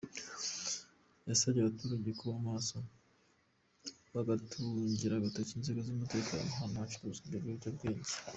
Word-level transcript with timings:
Yasabye 1.27 1.59
abaturage 1.61 2.09
kuba 2.19 2.43
maso 2.47 2.77
bagatungira 4.15 5.13
agatoki 5.15 5.51
inzego 5.53 5.79
z’umutekano 5.87 6.45
ahantu 6.51 6.75
hacururizwa 6.81 7.25
ibyo 7.27 7.39
biyobyabwenge. 7.43 8.11